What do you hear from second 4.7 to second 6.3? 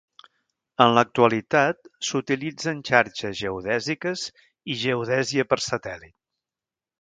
i geodèsia per satèl·lit.